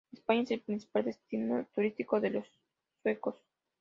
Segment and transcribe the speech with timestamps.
[0.11, 2.47] España es el principal destino turístico de los
[3.03, 3.35] suecos.